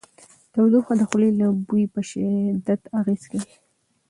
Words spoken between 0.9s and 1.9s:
د خولې د بوی